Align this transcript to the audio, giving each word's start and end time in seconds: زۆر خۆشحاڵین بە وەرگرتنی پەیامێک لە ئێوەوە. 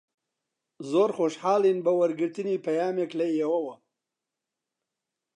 زۆر 0.91 1.09
خۆشحاڵین 1.17 1.77
بە 1.85 1.91
وەرگرتنی 1.99 2.61
پەیامێک 2.65 3.11
لە 3.19 3.25
ئێوەوە. 3.33 3.75